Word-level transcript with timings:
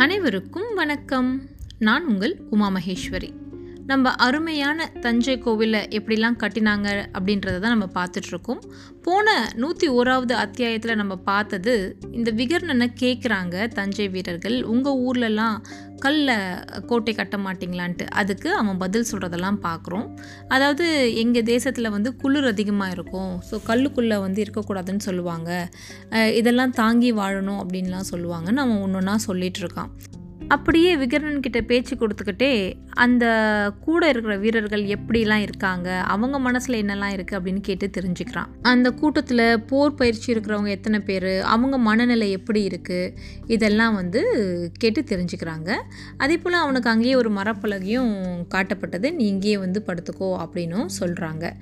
அனைவருக்கும் 0.00 0.74
வணக்கம். 0.74 1.48
நான் 1.78 2.06
உங்கள் 2.06 2.40
உமா 2.50 2.70
மகேஸ்வரி. 2.70 3.39
நம்ம 3.90 4.10
அருமையான 4.24 4.86
தஞ்சை 5.04 5.34
கோவிலை 5.44 5.80
எப்படிலாம் 5.98 6.38
கட்டினாங்க 6.42 6.88
அப்படின்றத 7.16 7.60
தான் 7.62 7.74
நம்ம 7.74 7.86
பார்த்துட்ருக்கோம். 7.96 8.60
போன 9.06 9.34
நூற்றி 9.62 9.86
ஓராவது 9.98 10.34
அத்தியாயத்தில் 10.42 11.00
நம்ம 11.00 11.14
பார்த்தது 11.30 11.74
இந்த 12.18 12.30
விகர்ணனை 12.40 12.88
கேட்குறாங்க 13.02 13.66
தஞ்சை 13.78 14.06
வீரர்கள் 14.14 14.56
உங்கள் 14.72 15.00
ஊர்லலாம் 15.06 15.56
கல்ல 16.04 16.28
கோட்டை 16.90 17.12
கட்ட 17.14 17.36
மாட்டிங்களான்ட்டு. 17.46 18.06
அதுக்கு 18.20 18.48
அவன் 18.60 18.80
பதில் 18.84 19.08
சொல்கிறதெல்லாம் 19.10 19.60
பார்க்குறோம். 19.66 20.06
அதாவது 20.54 20.86
எங்கள் 21.22 21.48
தேசத்தில் 21.52 21.94
வந்து 21.96 22.12
குளிர் 22.22 22.52
அதிகமாக 22.54 22.94
இருக்கும். 22.98 23.34
ஸோ 23.48 23.56
கல்லுக்குள்ளே 23.70 24.18
வந்து 24.26 24.42
இருக்கக்கூடாதுன்னு 24.46 25.08
சொல்லுவாங்க. 25.08 25.50
இதெல்லாம் 26.40 26.78
தாங்கி 26.82 27.12
வாழணும் 27.22 27.60
அப்படின்லாம் 27.64 28.10
சொல்லுவாங்கன்னு 28.14 28.64
அவன் 28.66 28.82
ஒன்று 28.86 29.00
ஒன்றா 29.02 29.16
சொல்லிகிட்ருக்கான் 29.28 29.68
இருக்கான் 29.68 30.19
அப்படியே 30.54 30.92
விகரன்கிட்ட 31.00 31.58
பேச்சு 31.70 31.94
கொடுத்துக்கிட்டே 31.96 32.50
அந்த 33.04 33.24
கூட 33.84 34.08
இருக்கிற 34.08 34.34
வீரர்கள் 34.44 34.84
எப்படிலாம் 34.94 35.44
இருக்காங்க 35.46 35.88
அவங்க 36.12 36.36
மனசில் 36.46 36.78
என்னெல்லாம் 36.82 37.14
இருக்குது 37.16 37.36
அப்படின்னு 37.38 37.60
கேட்டு 37.68 37.86
தெரிஞ்சுக்கிறான். 37.96 38.48
அந்த 38.72 38.90
கூட்டத்தில் 39.00 39.44
போர் 39.70 39.94
பயிற்சி 39.94 40.28
இருக்கிறவங்க 40.34 40.72
எத்தனை 40.78 41.00
பேர் 41.08 41.28
அவங்க 41.54 41.78
மனநிலை 41.78 42.28
எப்படி 42.38 42.62
இருக்குது 42.70 43.14
இதெல்லாம் 43.46 43.94
வந்து 44.00 44.22
கேட்டு 44.78 45.02
தெரிஞ்சுக்கிறாங்க. 45.12 45.70
அதே 46.16 46.38
போல் 46.38 46.62
அவனுக்கு 46.64 46.92
அங்கேயே 46.94 47.14
ஒரு 47.22 47.32
மரப்பலகையும் 47.38 48.12
காட்டப்பட்டது. 48.56 49.08
நீ 49.20 49.26
இங்கேயே 49.34 49.58
வந்து 49.66 49.82
படுத்துக்கோ 49.88 50.30
அப்படின்னும் 50.44 50.92
சொல்கிறாங்க 51.00 51.54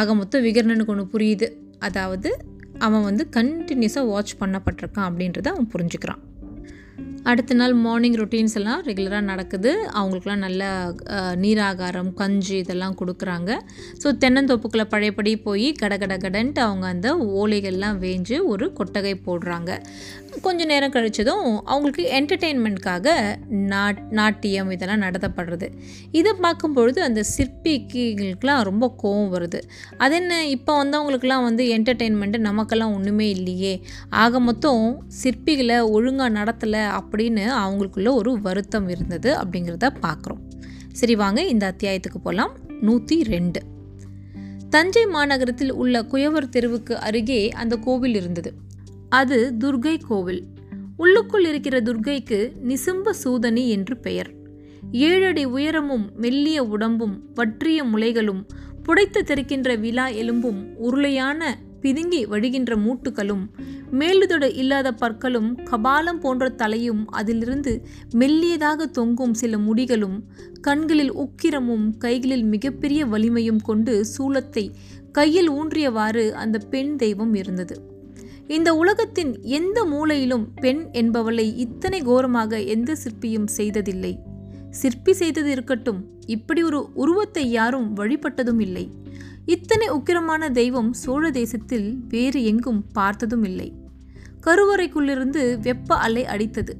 ஆக 0.00 0.14
மொத்தம் 0.14 0.44
விகர்ணனுக்கு 0.48 0.94
ஒன்று 0.96 1.06
புரியுது. 1.14 1.48
அதாவது 1.78 2.30
அவன் 2.78 3.08
வந்து 3.10 3.24
கண்டினியூஸாக 3.38 4.10
வாட்ச் 4.12 4.38
பண்ணப்பட்டிருக்கான் 4.42 5.08
அப்படின்றத 5.10 5.48
அவன் 5.54 5.72
புரிஞ்சுக்கிறான். 5.74 6.22
அடுத்த 7.30 7.54
நாள் 7.58 7.74
மார்னிங் 7.82 8.16
ரொட்டீன்ஸ் 8.20 8.56
எல்லாம் 8.58 8.80
ரெகுலராக 8.86 9.24
நடக்குது. 9.30 9.70
அவங்களுக்குலாம் 9.98 10.42
நல்ல 10.46 10.62
நீராகாரம் 11.42 12.10
கஞ்சி 12.20 12.56
இதெல்லாம் 12.62 12.96
கொடுக்குறாங்க. 13.00 13.50
ஸோ 14.02 14.08
தென்னந்தோப்புக்குள்ளே 14.22 14.86
பழையபடி 14.94 15.32
போய் 15.46 15.68
கட 15.82 15.96
கட 16.02 16.16
கடன்ட்டு 16.24 16.60
அவங்க 16.68 16.86
அந்த 16.94 17.10
ஓலைகள்லாம் 17.42 18.00
வேஞ்சு 18.06 18.38
ஒரு 18.52 18.66
கொட்டகை 18.78 19.14
போடுறாங்க. 19.26 19.70
கொஞ்சம் 20.46 20.70
நேரம் 20.72 20.94
கழிச்சதும் 20.96 21.46
அவங்களுக்கு 21.70 22.04
என்டர்டெயின்மெண்ட்காக 22.18 23.06
நாட் 23.72 24.00
நாட்டியம் 24.18 24.70
இதெல்லாம் 24.76 25.04
நடத்தப்படுறது. 25.06 25.68
இதை 26.18 26.32
பார்க்கும்பொழுது 26.44 27.00
அந்த 27.08 27.22
சிற்பிகளுக்கெலாம் 27.34 28.62
ரொம்ப 28.70 28.84
கோவம் 29.02 29.32
வருது. 29.36 29.60
அது 30.04 30.16
என்ன 30.20 30.40
இப்போ 30.56 30.72
வந்தவங்களுக்குலாம் 30.82 31.46
வந்து 31.48 31.64
என்டர்டெயின்மெண்ட்டு 31.76 32.40
நமக்கெல்லாம் 32.48 32.96
ஒன்றுமே 32.98 33.28
இல்லையே. 33.36 33.74
ஆக 34.24 34.40
மொத்தம் 34.48 34.84
சிற்பிகளை 35.22 35.78
ஒழுங்காக 35.96 36.36
நடத்தலை 36.38 36.81
அப்படின்னு 36.90 37.44
அவங்களுக்குள்ள 37.64 38.12
ஒரு 38.12 38.40
வருத்தம் 38.40 38.88
இருந்தது 38.88 39.36
அப்படிங்கிறத 39.36 39.90
பார்க்குறோம். 40.02 40.42
சரி 40.92 41.14
வாங்க 41.14 41.42
இந்த 41.42 41.74
அத்தியாயத்துக்கு 41.74 42.18
போகலாம் 42.22 42.56
நூற்றி 42.80 43.22
ரெண்டு. 43.22 43.60
தஞ்சை 44.70 45.04
மாநகரத்தில் 45.04 45.70
உள்ள 45.70 46.02
குயவர் 46.02 46.48
தெருவுக்கு 46.48 46.98
அருகே 46.98 47.50
அந்த 47.50 47.76
கோவில் 47.76 48.14
இருந்தது. 48.14 48.54
அது 49.08 49.54
துர்கை 49.58 49.96
கோவில். 50.06 50.44
உள்ளுக்குள் 50.96 51.44
இருக்கிற 51.44 51.80
துர்கைக்கு 51.80 52.52
நிசும்ப 52.68 53.10
சூதனி 53.24 53.68
என்று 53.68 53.96
பெயர். 53.96 54.30
ஏழடி 54.92 55.44
உயரமும் 55.44 56.10
மெல்லிய 56.16 56.64
உடம்பும் 56.64 57.22
வற்றிய 57.34 57.84
முலைகளும் 57.84 58.46
புடைத்து 58.82 59.20
தெரிக்கின்ற 59.22 59.76
விழா 59.76 60.06
எலும்பும் 60.08 60.60
உருளையான 60.82 61.54
பிதுங்கி 61.82 62.20
வழிகின்ற 62.26 62.76
மூட்டுகளும் 62.76 63.44
மேலுதொடு 63.90 64.54
இல்லாத 64.54 64.92
பற்களும் 64.92 65.58
கபாலம் 65.70 66.20
போன்ற 66.20 66.48
தலையும் 66.48 67.08
அதிலிருந்து 67.08 67.86
மெல்லியதாக 68.14 68.86
தொங்கும் 68.90 69.34
சில 69.34 69.58
முடிகளும் 69.58 70.24
கண்களில் 70.60 71.14
உக்கிரமும் 71.14 71.86
கைகளில் 71.98 72.44
மிகப்பெரிய 72.44 73.06
வலிமையும் 73.06 73.62
கொண்டு 73.62 74.04
சூலத்தை 74.18 74.70
கையில் 75.12 75.50
ஊன்றியவாறு 75.50 76.30
அந்த 76.30 76.58
பெண் 76.58 76.96
தெய்வம் 76.96 77.34
இருந்தது. 77.34 77.76
இந்த 78.48 78.74
உலகத்தின் 78.74 79.32
எந்த 79.42 79.84
மூலையிலும் 79.84 80.46
பெண் 80.60 80.88
என்பவளை 80.92 81.46
இத்தனை 81.56 82.00
கோரமாக 82.02 82.60
எந்த 82.60 82.96
சிற்பியும் 82.96 83.46
செய்ததில்லை. 83.46 84.18
சிற்பி 84.80 85.12
செய்தது 85.12 85.50
இருக்கட்டும். 85.50 86.00
இப்படி 86.26 86.62
ஒரு 86.62 86.80
உருவத்தை 86.94 87.44
யாரும் 87.50 87.88
வழிபட்டதும் 87.96 88.60
இல்லை. 88.60 88.84
இத்தனை 89.46 89.86
உக்கிரமான 89.88 90.50
தெய்வம் 90.50 90.90
சோழ 90.92 91.30
தேசத்தில் 91.30 91.88
வேறு 92.08 92.40
எங்கும் 92.44 92.82
பார்த்ததும் 92.92 93.44
இல்லை. 93.44 93.68
கருவறைக்குள்ளிருந்து 94.40 95.42
வெப்ப 95.60 95.96
அலை 95.96 96.24
அடித்தது. 96.24 96.74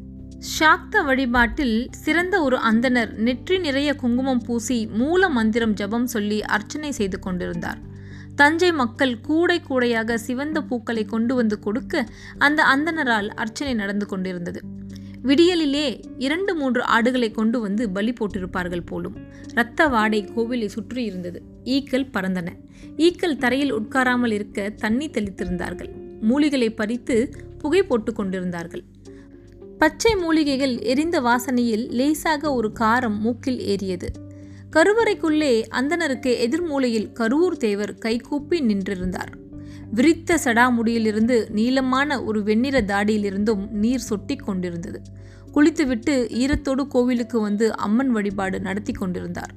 சாக்த 0.59 1.03
வழிபாட்டில் 1.05 1.77
சிறந்த 2.05 2.37
ஒரு 2.43 2.57
அந்தனர் 2.71 3.11
நெற்றி 3.17 3.57
நிறைய 3.59 3.91
குங்குமம் 3.95 4.43
பூசி 4.47 4.79
மூல 5.01 5.29
மந்திரம் 5.29 5.75
ஜபம் 5.75 6.07
சொல்லி 6.07 6.39
அர்ச்சனை 6.57 6.91
செய்து 6.93 7.19
கொண்டிருந்தார். 7.19 7.81
தஞ்சை 8.35 8.71
மக்கள் 8.73 9.15
கூடை 9.21 9.57
கூடையாக 9.61 10.17
சிவந்த 10.19 10.59
பூக்களை 10.63 11.05
கொண்டு 11.05 11.33
வந்து 11.35 11.59
கொடுக்க 11.59 12.05
அந்த 12.39 12.61
அந்தனரால் 12.75 13.29
அர்ச்சனை 13.35 13.75
நடந்து 13.75 14.07
கொண்டிருந்தது. 14.07 14.61
விடியலிலே 15.23 16.03
இரண்டு 16.19 16.55
மூன்று 16.55 16.83
ஆடுகளை 16.83 17.31
கொண்டு 17.31 17.61
வந்து 17.61 17.91
பலி 17.91 18.13
போட்டிருப்பார்கள் 18.13 18.87
போலும். 18.87 19.17
இரத்த 19.49 19.89
வாடை 19.89 20.25
கோவிலை 20.25 20.67
சுற்றி 20.67 21.05
இருந்தது. 21.05 21.43
ஈக்கள் 21.65 22.11
பறந்தன. 22.13 22.49
ஈக்கள் 22.97 23.37
தரையில் 23.37 23.75
உட்காராமல் 23.75 24.33
இருக்க 24.33 24.69
தண்ணி 24.71 25.07
தெளித்திருந்தார்கள். 25.07 25.91
மூலிகளை 26.29 26.75
பறித்து 26.75 27.35
புகை 27.59 27.83
போட்டு 27.83 28.13
கொண்டிருந்தார்கள். 28.13 28.83
பச்சை 29.79 30.15
மூலிகைகள் 30.15 30.81
எரிந்த 30.81 31.21
வாசனையில் 31.21 31.91
லேசாக 31.91 32.55
ஒரு 32.55 32.73
காரம் 32.81 33.19
மூக்கில் 33.19 33.61
ஏறியது. 33.61 34.11
கருவறைக்குள்ளே 34.73 35.63
அந்தணருக்கு 35.71 36.33
எதிர்மூலையில் 36.47 37.13
கருவூர் 37.15 37.57
தேவர் 37.57 37.95
கைகூப்பி 37.95 38.61
நின்றிருந்தார். 38.61 39.33
விரித்த 39.95 40.39
சடாமுடியிலிருந்து 40.45 41.51
நீளமான 41.51 42.25
ஒரு 42.25 42.43
வெண்ணிற 42.43 42.81
தாடியிலிருந்தும் 42.83 43.71
நீர் 43.71 44.07
சொட்டி 44.11 44.37
கொண்டிருந்தது. 44.37 45.01
குளித்துவிட்டு 45.53 46.15
ஈரத்தோடு 46.35 46.87
கோவிலுக்கு 46.87 47.41
வந்து 47.41 47.77
அம்மன் 47.77 48.11
வழிபாடு 48.11 48.61
நடத்தி 48.61 48.93
கொண்டிருந்தார். 48.93 49.53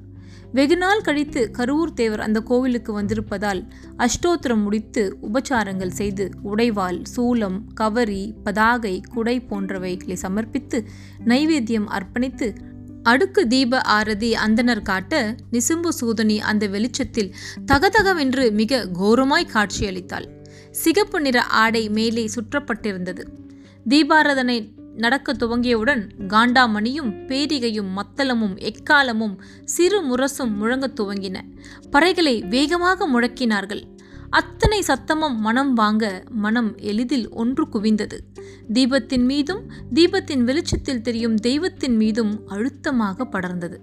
வெகுநாள் 0.54 1.02
கழித்து 1.02 1.50
கருவூர் 1.58 1.94
தேவர் 1.94 2.20
அந்த 2.20 2.40
கோவிலுக்கு 2.40 3.02
வந்திருப்பதால் 3.02 3.60
அஷ்டோத்திரம் 3.98 4.62
முடித்து 4.62 5.18
உபச்சாரங்கள் 5.22 5.90
செய்து 5.90 6.30
உடைவாள் 6.44 7.02
சூலம் 7.16 7.58
கவரி 7.74 8.34
பதாகை 8.44 9.00
குடை 9.14 9.36
போன்றவைகளை 9.50 10.16
சமர்ப்பித்து 10.22 10.80
நைவேத்தியம் 11.24 11.88
அர்ப்பணித்து 11.88 12.48
அடுக்கு 13.06 13.46
தீப 13.46 13.80
ஆரதி 13.80 14.32
அந்தனர் 14.32 14.82
காட்ட 14.82 15.36
நிசும்பு 15.52 15.88
சூதனி 15.88 16.40
அந்த 16.40 16.66
வெளிச்சத்தில் 16.66 17.34
தகதகவென்று 17.66 18.50
மிக 18.50 18.88
கோரமாய் 19.00 19.48
காட்சியளித்தாள். 19.52 20.26
சிகப்பு 20.70 21.20
நிற 21.20 21.42
ஆடை 21.42 21.88
மேலே 21.88 22.30
சுற்றப்பட்டிருந்தது. 22.34 23.26
தீபாராதனை 23.88 24.70
நடக்க 24.96 25.32
துவங்கியவுடன் 25.32 26.08
காண்டாமணியும் 26.28 27.12
பேரிகையும் 27.28 27.88
மத்தளமும் 27.96 28.56
எக்காலமும் 28.58 29.36
சிறு 29.64 30.02
முரசும் 30.02 30.56
முழங்கத் 30.60 31.00
துவங்கின. 31.00 31.40
பறைகளை 31.92 32.48
வேகமாக 32.48 33.08
முழக்கினார்கள். 33.08 33.95
அத்தனை 34.30 34.82
சத்தமும் 34.88 35.36
மனம் 35.38 35.72
வாங்க 35.72 36.22
மனம் 36.30 36.76
எளிதில் 36.76 37.28
ஒன்று 37.30 37.68
குவிந்தது. 37.72 38.18
தீபத்தின் 38.72 39.24
மீதும் 39.24 39.62
தீபத்தின் 39.94 40.44
வெளிச்சத்தில் 40.44 41.02
தெரியும் 41.02 41.34
தெய்வத்தின் 41.34 41.96
மீதும் 41.96 42.46
அழுத்தமாக 42.46 43.24
படர்ந்தது. 43.24 43.78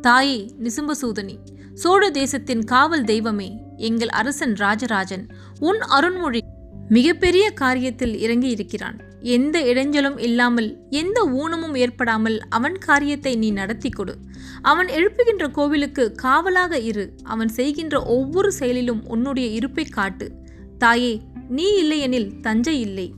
தாயே 0.00 0.50
நிசும்பசூதனி 0.62 1.38
சோழ 1.74 2.10
தேசத்தின் 2.10 2.64
காவல் 2.64 3.04
தெய்வமே 3.04 3.50
எங்கள் 3.76 4.08
அரசன் 4.08 4.54
ராஜராஜன் 4.54 5.26
உன் 5.60 5.78
அருண்மொழி 5.78 6.40
மிகப்பெரிய 6.88 7.52
காரியத்தில் 7.60 8.14
இறங்கி 8.14 8.48
இருக்கிறான் 8.48 8.98
எந்த 9.22 9.60
இடைஞ்சலும் 9.60 10.18
இல்லாமல் 10.18 10.80
எந்த 10.90 11.24
ஊனமும் 11.24 11.74
ஏற்படாமல் 11.74 12.40
அவன் 12.48 12.78
காரியத்தை 12.78 13.36
நீ 13.36 13.50
நடத்தி 13.50 13.88
கொடு. 13.88 14.14
அவன் 14.62 14.86
எழுப்புகின்ற 14.86 15.50
கோவிலுக்கு 15.50 16.12
காவலாக 16.12 16.78
இரு. 16.78 17.14
அவன் 17.22 17.48
செய்கின்ற 17.48 18.02
ஒவ்வொரு 18.02 18.52
செயலிலும் 18.52 19.06
உன்னுடைய 19.06 19.48
இருப்பை 19.48 19.84
காட்டு. 19.84 20.32
தாயே 20.78 21.22
நீ 21.48 21.74
இல்லையெனில் 21.74 22.40
தஞ்சை 22.40 22.80
இல்லை. 22.80 23.12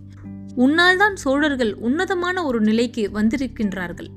உன்னால்தான் 0.56 1.14
சோழர்கள் 1.14 1.74
உன்னதமான 1.74 2.44
ஒரு 2.44 2.60
நிலைக்கு 2.60 3.10
வந்திருக்கின்றார்கள். 3.14 4.08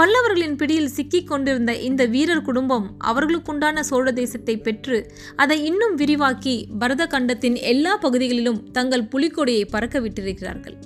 பல்லவர்களின் 0.00 0.54
பிடியில் 0.56 0.92
சிக்கிக் 0.94 1.26
கொண்டிருந்த 1.26 1.72
இந்த 1.78 2.06
வீரர் 2.06 2.42
குடும்பம் 2.42 2.86
அவர்களுக்குண்டான 3.04 3.80
சோழ 3.80 4.12
தேசத்தை 4.12 4.54
பெற்று 4.58 4.98
அதை 5.36 5.64
இன்னும் 5.64 5.94
விரிவாக்கி 5.94 6.54
பரத 6.78 7.06
கண்டத்தின் 7.06 7.56
எல்லா 7.62 7.96
பகுதிகளிலும் 7.96 8.60
தங்கள் 8.72 9.04
புலிக்கொடியை 9.04 9.64
பறக்க 9.70 10.00
விட்டிருக்கிறார்கள் 10.00 10.76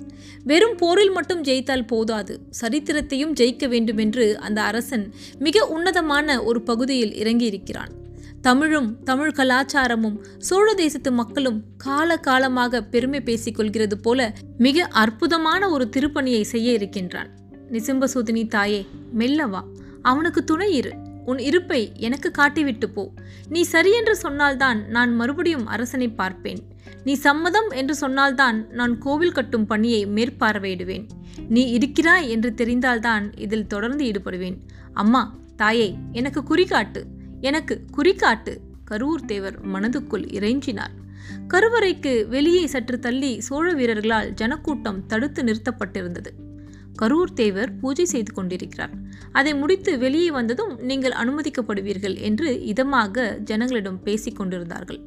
வெறும் 0.43 0.75
போரில் 0.75 1.11
மட்டும் 1.11 1.43
ஜெயித்தால் 1.43 1.85
போதாது 1.85 2.35
சரித்திரத்தையும் 2.61 3.35
ஜெயிக்க 3.39 3.67
வேண்டுமென்று 3.67 4.25
அந்த 4.39 4.61
அரசன் 4.61 5.05
மிக 5.39 5.65
உன்னதமான 5.67 6.43
ஒரு 6.43 6.61
பகுதியில் 6.61 7.13
இறங்கியிருக்கிறான். 7.13 7.93
தமிழும் 8.41 8.89
தமிழ் 9.03 9.33
கலாச்சாரமும் 9.37 10.17
சோழ 10.39 10.73
தேசத்து 10.73 11.11
மக்களும் 11.11 11.63
கால 11.77 12.17
காலமாக 12.17 12.81
பெருமை 12.83 13.21
பேசிக் 13.21 13.55
கொள்கிறது 13.55 13.97
போல 13.97 14.19
மிக 14.57 14.87
அற்புதமான 15.03 15.69
ஒரு 15.69 15.89
திருப்பணியை 15.95 16.41
செய்ய 16.41 16.71
இருக்கின்றான். 16.71 17.31
நிசிம்பசூதினி 17.71 18.47
தாயே 18.47 18.87
மெல்லவா 19.13 19.63
அவனுக்கு 20.01 20.43
துணை 20.43 20.73
இரு. 20.73 20.93
உன் 21.25 21.37
இருப்பை 21.37 21.91
எனக்கு 21.95 22.31
காட்டிவிட்டு 22.37 22.85
போ. 22.85 23.11
நீ 23.49 23.61
சரியென்று 23.61 24.15
சொன்னால்தான் 24.15 24.87
நான் 24.87 25.15
மறுபடியும் 25.15 25.67
அரசனை 25.67 26.09
பார்ப்பேன். 26.09 26.63
நீ 27.03 27.13
சம்மதம் 27.13 27.69
என்று 27.69 27.95
சொன்னால்தான் 27.95 28.67
நான் 28.69 28.97
கோவில் 28.97 29.31
கட்டும் 29.31 29.65
பணியை 29.65 30.07
மேற்பார்வையிடுவேன். 30.07 31.07
நீ 31.49 31.69
இருக்கிறாய் 31.69 32.29
என்று 32.29 32.53
தெரிந்தால்தான் 32.57 33.39
இதில் 33.39 33.67
தொடர்ந்து 33.67 34.05
ஈடுபடுவேன். 34.05 34.57
அம்மா 34.93 35.35
தாயே 35.55 35.95
எனக்கு 36.11 36.43
குறிகாட்டு. 36.43 37.03
எனக்கு 37.41 37.81
குறிகாட்டு. 37.97 38.57
கரூர் 38.91 39.25
தேவர் 39.25 39.67
மனதுக்குள் 39.67 40.27
இறைஞ்சினார். 40.33 40.93
கருவறைக்கு 41.47 42.27
வெளியே 42.27 42.67
சற்று 42.67 42.99
தள்ளி 42.99 43.39
சோழ 43.39 43.73
வீரர்களால் 43.73 44.33
ஜனக்கூட்டம் 44.33 45.05
தடுத்து 45.05 45.43
நிறுத்தப்பட்டிருந்தது. 45.43 46.44
கரூர் 47.01 47.33
தேவர் 47.33 47.77
பூஜை 47.77 48.05
செய்து 48.05 48.33
கொண்டிருக்கிறார். 48.33 48.93
அதை 49.31 49.55
முடித்து 49.55 49.97
வெளியே 49.97 50.31
வந்ததும் 50.31 50.79
நீங்கள் 50.79 51.11
அனுமதிக்கப்படுவீர்கள் 51.11 52.17
என்று 52.19 52.61
இதமாக 52.75 53.39
ஜனங்களிடம் 53.43 53.99
பேசிக் 54.03 54.35
கொண்டிருந்தார்கள். 54.35 54.99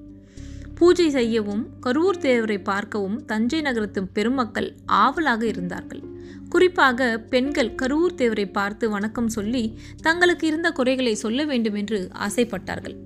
பூஜை 0.75 1.11
செய்யவும் 1.11 1.67
கரூர் 1.87 2.19
தேவரை 2.21 2.63
பார்க்கவும் 2.63 3.25
தஞ்சை 3.25 3.61
நகரத்து 3.61 4.07
பெருமக்கள் 4.07 4.75
ஆவலாக 4.87 5.47
இருந்தார்கள். 5.47 6.03
குறிப்பாக 6.49 7.19
பெண்கள் 7.19 7.75
கரூர் 7.83 8.15
தேவரை 8.17 8.53
பார்த்து 8.53 8.91
வணக்கம் 8.91 9.29
சொல்லி 9.29 9.79
தங்களுக்கு 10.03 10.47
இருந்த 10.47 10.71
குறைகளை 10.71 11.15
சொல்ல 11.15 11.45
வேண்டும் 11.45 11.75
என்று 11.75 12.11
ஆசைப்பட்டார்கள். 12.27 12.97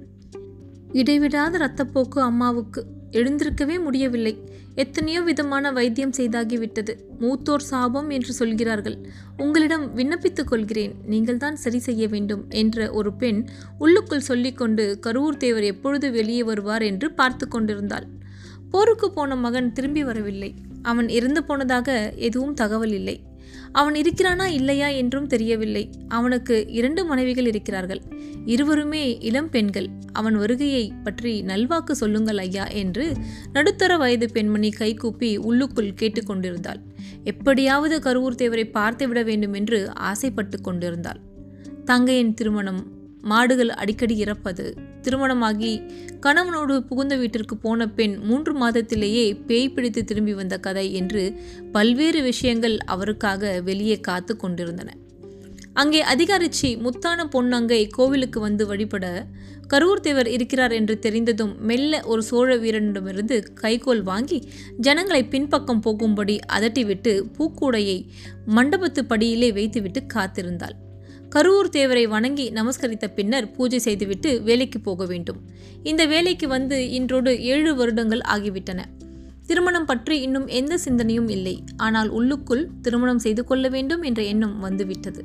இடைவிடாத 0.92 1.58
இரத்தப்போக்கு 1.58 2.18
அம்மாவுக்கு 2.20 2.86
எழுந்திருக்கவே 3.12 3.82
முடியவில்லை. 3.82 4.34
எத்தனையோ 4.74 5.20
விதமான 5.20 5.72
வைத்தியம் 5.72 6.14
செய்தாகிவிட்டது. 6.16 6.92
மூத்தோர் 7.20 7.68
சாபம் 7.70 8.10
என்று 8.10 8.32
சொல்கிறார்கள். 8.32 8.96
உங்களிடம் 9.36 9.84
விண்ணப்பித்துக் 9.96 10.50
கொள்கிறேன். 10.50 10.94
நீங்கள்தான் 11.06 11.56
சரி 11.56 11.78
செய்ய 11.78 12.08
வேண்டும் 12.08 12.44
என்ற 12.48 12.90
ஒரு 12.90 13.12
பெண் 13.12 13.40
உள்ளுக்குள் 13.78 14.28
சொல்லிக்கொண்டு 14.30 14.98
கரூர் 15.06 15.36
தேவர் 15.36 15.62
எப்பொழுது 15.62 16.10
வெளியே 16.10 16.42
வருவார் 16.42 16.82
என்று 16.82 17.12
பார்த்து 17.12 17.48
கொண்டிருந்தாள். 17.48 18.06
போருக்கு 18.70 19.10
போன 19.10 19.36
மகன் 19.36 19.72
திரும்பி 19.72 20.04
வரவில்லை. 20.04 20.54
அவன் 20.82 21.08
இறந்து 21.08 21.44
போனதாக 21.44 22.12
எதுவும் 22.16 22.54
தகவல் 22.54 22.92
இல்லை. 22.92 23.16
அவன் 23.72 23.94
இருக்கிறானா 23.94 24.46
இல்லையா 24.50 24.88
என்றும் 24.88 25.26
தெரியவில்லை. 25.26 25.90
அவனுக்கு 26.08 26.66
இரண்டு 26.68 27.04
மனைவிகள் 27.04 27.46
இருக்கிறார்கள். 27.46 28.02
இருவருமே 28.44 29.18
இளம் 29.18 29.50
பெண்கள். 29.50 29.88
அவன் 30.12 30.36
வருகையை 30.36 30.92
பற்றி 31.02 31.42
நல்வாக்கு 31.42 31.90
சொல்லுங்கள் 31.90 32.36
ஐயா 32.36 32.66
என்று 32.66 33.12
நடுத்தர 33.52 33.96
வயது 33.96 34.28
பெண்மணி 34.30 34.70
கைகூப்பி 34.70 35.36
உள்ளுக்குள் 35.36 35.92
கேட்டுக்கொண்டிருந்தாள் 36.00 36.80
எப்படியாவது 37.24 37.98
கருவூர் 37.98 38.40
தேவரை 38.42 38.64
பார்த்துவிட 38.70 39.24
வேண்டும் 39.24 39.52
என்று 39.52 39.78
ஆசைப்பட்டு 39.94 40.60
கொண்டிருந்தாள். 40.60 41.20
தங்கையின் 41.84 42.34
திருமணம் 42.34 42.82
மாடுகள் 43.22 43.68
அடிக்கடி 43.68 44.16
இறப்பது. 44.24 44.76
திருமணமாகி 45.02 45.72
கணவனோடு 46.20 46.80
புகுந்த 46.80 47.16
வீட்டிற்கு 47.16 47.56
போன 47.56 47.88
பெண் 47.88 48.16
மூன்று 48.22 48.52
மாதத்திலேயே 48.60 49.26
பேய் 49.46 49.72
பிடித்து 49.72 50.04
திரும்பி 50.04 50.34
வந்த 50.34 50.58
கதை 50.58 50.94
என்று 50.94 51.22
பல்வேறு 51.72 52.22
விஷயங்கள் 52.22 52.76
அவருக்காக 52.86 53.60
வெளியே 53.60 54.00
காத்து 54.00 54.36
கொண்டிருந்தன. 54.36 54.90
அங்கே 55.72 56.00
அதிகாரிச்சி 56.04 56.70
முத்தான 56.84 57.24
பொன்னங்கை 57.34 57.88
கோவிலுக்கு 57.90 58.40
வந்து 58.40 58.66
வழிபட 58.66 59.26
கரூர் 59.68 60.00
தேவர் 60.00 60.28
இருக்கிறார் 60.28 60.72
என்று 60.72 60.98
தெரிந்ததும் 60.98 61.52
மெல்ல 61.60 62.00
ஒரு 62.04 62.22
சோழ 62.22 62.56
வீரனிடமிருந்து 62.56 63.36
கைகோல் 63.60 64.02
வாங்கி 64.02 64.38
ஜனங்களை 64.78 65.24
பின்பக்கம் 65.24 65.80
போகும்படி 65.80 66.38
அதட்டிவிட்டு 66.52 67.14
பூக்கூடையை 67.38 67.98
மண்டபத்து 68.46 69.02
படியிலே 69.08 69.52
வைத்துவிட்டு 69.52 70.02
காத்திருந்தாள். 70.14 70.76
கரூர் 71.34 71.68
தேவரை 71.72 72.08
வணங்கி 72.08 72.50
நமஸ்கரித்த 72.50 73.06
பின்னர் 73.06 73.50
பூஜை 73.50 73.78
செய்துவிட்டு 73.78 74.42
வேலைக்கு 74.42 74.80
போக 74.80 75.04
வேண்டும். 75.06 75.38
இந்த 75.82 76.06
வேலைக்கு 76.06 76.48
வந்து 76.48 76.90
இன்றோடு 76.90 77.42
ஏழு 77.42 77.74
வருடங்கள் 77.74 78.20
ஆகிவிட்டன. 78.34 78.80
திருமணம் 79.46 79.84
பற்றி 79.84 80.20
இன்னும் 80.20 80.46
எந்த 80.46 80.78
சிந்தனையும் 80.78 81.28
இல்லை. 81.28 81.64
ஆனால் 81.76 82.08
உள்ளுக்குள் 82.08 82.68
திருமணம் 82.82 83.18
செய்து 83.18 83.44
கொள்ள 83.44 83.68
வேண்டும் 83.68 84.02
என்ற 84.02 84.22
எண்ணம் 84.22 84.58
வந்துவிட்டது. 84.60 85.24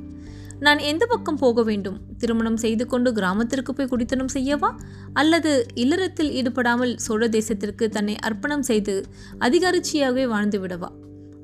நான் 0.60 0.78
எந்த 0.78 1.06
பக்கம் 1.06 1.36
போக 1.36 1.64
வேண்டும்? 1.64 2.00
திருமணம் 2.18 2.58
செய்து 2.58 2.88
கொண்டு 2.88 3.14
கிராமத்திற்கு 3.14 3.74
போய் 3.74 3.88
குடித்தனம் 3.88 4.34
செய்யவா? 4.34 4.72
அல்லது 5.14 5.68
இல்லறத்தில் 5.74 6.32
ஈடுபடாமல் 6.32 6.98
சோழ 6.98 7.28
தேசத்திற்கு 7.28 7.90
தன்னை 7.90 8.16
அர்ப்பணம் 8.16 8.62
செய்து 8.62 9.06
அதிகாரிச்சியாகவே 9.40 10.28
வாழ்ந்து 10.28 10.68
விடவா? 10.68 10.92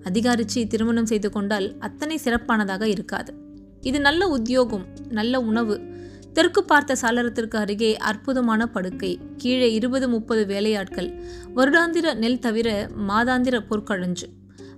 அதிகாரிச்சி 0.03 0.67
திருமணம் 0.67 1.05
செய்து 1.05 1.31
கொண்டால் 1.31 1.77
அத்தனை 1.79 2.19
சிறப்பானதாக 2.23 2.87
இருக்காது. 2.87 3.42
இது 3.89 3.99
நல்ல 3.99 4.27
உத்தியோகம் 4.27 4.85
நல்ல 5.17 5.41
உணவு. 5.49 5.75
தெற்கு 6.33 6.61
பார்த்த 6.63 6.95
சாளரத்திற்கு 7.01 7.57
அருகே 7.57 7.89
அற்புதமான 8.09 8.67
படுக்கை 8.67 9.11
கீழே 9.37 9.67
இருபது 9.73 10.07
முப்பது 10.09 10.43
வேலையாட்கள். 10.45 11.09
வருடாந்திர 11.55 12.13
நெல் 12.13 12.43
தவிர 12.45 12.69
மாதாந்திர 13.09 13.55
பொற்கழஞ்சு 13.69 14.27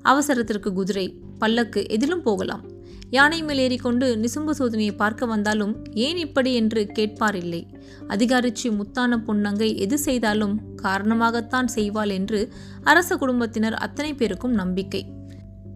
அவசரத்திற்கு 0.02 0.72
குதிரை 0.74 1.06
பல்லக்கு 1.40 1.82
எதிலும் 1.90 2.22
போகலாம். 2.22 2.64
யானை 3.10 3.40
மேல் 3.44 3.62
ஏறிக்கொண்டு 3.64 4.08
நிசும்பு 4.16 4.54
சோதனையை 4.60 4.94
பார்க்க 4.96 5.26
வந்தாலும் 5.26 5.74
ஏன் 6.06 6.18
இப்படி 6.18 6.52
என்று 6.54 6.82
கேட்பார் 6.88 7.36
இல்லை 7.36 7.62
அதிகாரிச்சி 8.08 8.68
முத்தான 8.78 9.18
பொன்னங்கை 9.28 9.70
எது 9.86 9.98
செய்தாலும் 9.98 10.56
காரணமாகத்தான் 10.84 11.70
செய்வாள் 11.76 12.14
என்று 12.20 12.40
அரச 12.84 13.18
குடும்பத்தினர் 13.18 13.78
அத்தனை 13.86 14.12
பேருக்கும் 14.14 14.52
நம்பிக்கை. 14.52 15.02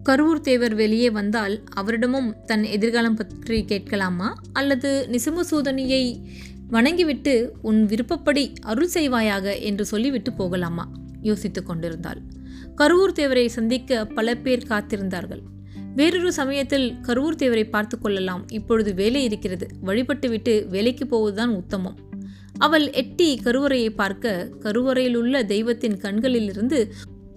கரூர் 0.08 0.40
தேவர் 0.40 0.74
வெளியே 0.74 1.10
வந்தால் 1.10 1.62
அவரிடமும் 1.76 2.44
தன் 2.44 2.62
எதிர்காலம் 2.62 3.14
பற்றி 3.14 3.64
கேட்கலாமா? 3.64 4.34
அல்லது 4.52 5.08
நிசமசூதனியை 5.10 6.20
வணங்கிவிட்டு 6.68 7.52
உன் 7.62 7.84
விருப்பப்படி 7.84 8.52
அருள் 8.60 8.88
செய்வாயாக 8.94 9.60
என்று 9.60 9.84
சொல்லிவிட்டு 9.84 10.32
போகலாமா? 10.32 10.92
யோசித்துக் 11.20 11.66
கொண்டிருந்தாள். 11.66 12.20
கருவூர் 12.76 13.12
தேவரை 13.14 13.46
சந்திக்க 13.46 14.06
பல 14.06 14.34
பேர் 14.34 14.66
காத்திருந்தார்கள். 14.68 15.42
வேறொரு 15.94 16.32
சமயத்தில் 16.32 16.94
கருவூர் 17.02 17.36
தேவரை 17.36 17.70
பார்த்து 17.70 17.98
கொள்ளலாம். 17.98 18.44
இப்பொழுது 18.48 18.94
வேலை 18.94 19.24
இருக்கிறது. 19.24 19.68
வழிபட்டுவிட்டு 19.80 20.66
வேலைக்கு 20.70 21.06
போவதுதான் 21.06 21.50
உத்தமம். 21.50 21.98
அவள் 22.58 22.92
எட்டி 22.92 23.40
கருவறையை 23.44 23.90
பார்க்க 23.90 24.48
கருவறையில் 24.60 25.14
உள்ள 25.14 25.44
தெய்வத்தின் 25.44 25.96
கண்களிலிருந்து 25.96 26.92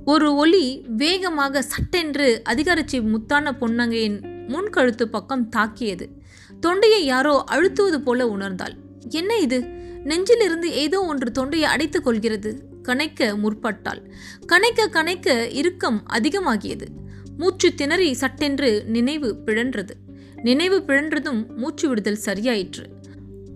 ஒரு 0.05 0.35
ஒளி 0.35 0.85
வேகமாக 0.87 1.61
சட்டென்று 1.61 2.41
அதிகாரச்சி 2.49 3.01
முத்தான 3.01 3.51
பொன்னங்கையின் 3.51 4.47
முன்கழுத்து 4.47 5.09
பக்கம் 5.09 5.49
தாக்கியது. 5.49 6.09
தொண்டையை 6.59 7.05
யாரோ 7.05 7.43
அழுத்துவது 7.51 8.01
போல 8.01 8.25
உணர்ந்தாள். 8.25 8.75
என்ன 9.09 9.37
இது? 9.37 9.59
நெஞ்சிலிருந்து 10.05 10.63
ஏதோ 10.63 11.01
ஒன்று 11.01 11.31
தொண்டையை 11.31 11.69
அடைத்துக் 11.69 12.03
கொள்கிறது. 12.03 12.63
கணைக்க 12.83 13.37
முற்பட்டாள். 13.37 14.11
கணைக்க 14.47 14.87
கணைக்க 14.91 15.51
இறுக்கம் 15.51 16.03
அதிகமாகியது. 16.09 16.85
மூச்சு 17.37 17.73
திணறி 17.73 18.13
சட்டென்று 18.13 18.83
நினைவு 18.85 19.35
பிழன்றது. 19.45 19.89
நினைவு 20.35 20.83
பிழன்றதும் 20.87 21.55
மூச்சு 21.55 21.87
விடுதல் 21.87 22.19
சரியாயிற்று. 22.25 22.85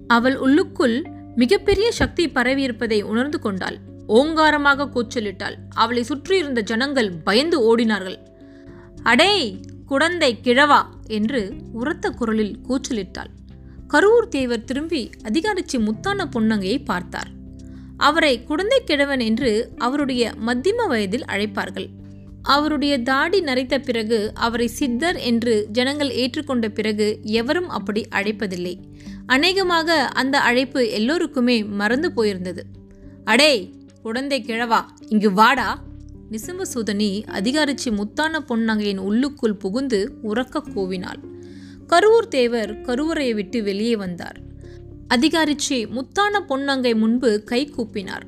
அவள் 0.07 0.37
உள்ளுக்குள் 0.37 1.03
மிகப்பெரிய 1.35 1.91
சக்தி 1.91 2.29
பரவியிருப்பதை 2.29 3.01
உணர்ந்து 3.01 3.39
கொண்டாள். 3.39 3.77
ஓங்காரமாக 4.07 4.89
கூச்சலிட்டாள். 4.93 5.55
அவளை 5.69 6.03
சுற்றியிருந்த 6.03 6.61
ஜனங்கள் 6.61 7.11
பயந்து 7.11 7.57
ஓடினார்கள். 7.61 8.17
அடே 9.03 9.59
குடந்தை 9.85 10.39
கிழவா 10.43 10.81
என்று 11.07 11.53
உரத்த 11.73 12.09
குரலில் 12.09 12.57
கூச்சலிட்டாள். 12.67 13.29
கரூர் 13.87 14.27
தேவர் 14.29 14.63
திரும்பி 14.63 15.09
அதிகாரிச்சி 15.23 15.77
முத்தான 15.77 16.25
பொன்னங்கையை 16.35 16.85
பார்த்தார். 16.85 17.29
அவரை 17.97 18.43
குழந்தை 18.43 18.83
கிழவன் 18.83 19.19
என்று 19.19 19.71
அவருடைய 19.77 20.33
மத்தியம 20.45 20.87
வயதில் 20.87 21.25
அழைப்பார்கள். 21.27 21.89
அவருடைய 22.41 23.01
தாடி 23.01 23.41
நரைத்த 23.41 23.79
பிறகு 23.79 24.31
அவரை 24.33 24.67
சித்தர் 24.67 25.17
என்று 25.17 25.67
ஜனங்கள் 25.71 26.09
ஏற்றுக்கொண்ட 26.09 26.67
பிறகு 26.69 27.19
எவரும் 27.23 27.69
அப்படி 27.69 28.07
அழைப்பதில்லை. 28.11 28.75
அநேகமாக 29.25 30.07
அந்த 30.07 30.39
அழைப்பு 30.39 30.89
எல்லோருக்குமே 30.89 31.63
மறந்து 31.63 32.11
போயிருந்தது. 32.15 32.59
அடே 33.23 33.75
குழந்தை 34.07 34.43
கிழவா 34.43 34.85
இங்கு 35.07 35.33
வாடா. 35.33 35.83
நிசும்பசூதனி 36.31 37.23
அதிகாரிச்சி 37.27 37.91
முத்தான 37.91 38.39
பொன்னங்கையின் 38.39 38.97
உள்ளுக்குள் 38.97 39.55
புகுந்து 39.55 40.11
உறக்க 40.23 40.63
கூவினாள். 40.75 41.21
கருவூர் 41.87 42.27
தேவர் 42.27 42.81
கருவறையை 42.81 43.33
விட்டு 43.33 43.63
வெளியே 43.63 43.95
வந்தார். 43.95 44.39
அதிகாரிச்சி 45.13 45.87
முத்தான 45.87 46.39
பொன்னங்கை 46.49 46.95
முன்பு 46.95 47.43
கை 47.43 47.73
கூப்பினார். 47.77 48.21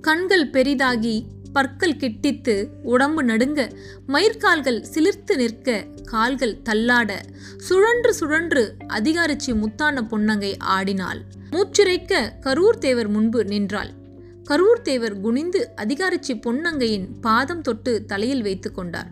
கண்கள் 0.00 0.50
பெரிதாகி 0.50 1.24
பற்கள் 1.52 1.96
கிட்டித்து 1.96 2.66
உடம்பு 2.82 3.24
நடுங்க 3.24 3.70
மயிர்கால்கள் 4.08 4.84
சிலிர்த்து 4.94 5.36
நிற்க 5.36 5.86
கால்கள் 6.04 6.60
தள்ளாட 6.64 7.12
சுழன்று 7.56 8.14
சுழன்று 8.14 8.76
அதிகாரிச்சி 8.88 9.54
முத்தான 9.54 10.02
பொன்னங்கை 10.02 10.58
ஆடினாள். 10.58 11.22
மூச்சிறைக்க 11.50 12.32
கரூர் 12.40 12.78
தேவர் 12.78 13.08
முன்பு 13.08 13.44
நின்றாள். 13.44 14.00
கரூர் 14.50 14.82
தேவர் 14.82 15.20
குனிந்து 15.20 15.70
அதிகாரச்சி 15.76 16.34
பொன்னங்கையின் 16.34 17.06
பாதம் 17.20 17.60
தொட்டு 17.60 18.04
தலையில் 18.04 18.42
வைத்து 18.42 18.72
கொண்டார். 18.72 19.10